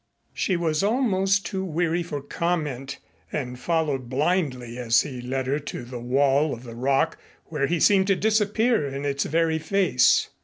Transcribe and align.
She 0.33 0.57
was 0.57 0.81
almost 0.81 1.45
too 1.45 1.63
weary 1.63 2.01
for 2.01 2.23
comment 2.23 2.97
and 3.31 3.59
followed 3.59 4.09
blindly 4.09 4.79
as 4.79 5.01
he 5.01 5.21
led 5.21 5.45
her 5.45 5.59
to 5.59 5.83
the 5.83 5.99
wall 5.99 6.55
of 6.55 6.63
the 6.63 6.73
rock 6.73 7.19
where 7.49 7.67
he 7.67 7.79
seemed 7.79 8.07
to 8.07 8.15
disappear 8.15 8.87
in 8.87 9.05
its 9.05 9.25
very 9.25 9.59
face. 9.59 10.29